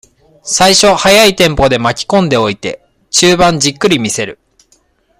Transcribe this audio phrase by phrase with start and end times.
[0.43, 4.39] 最初、速いテンポで巻きこんでおいて、中盤じっくり見せる。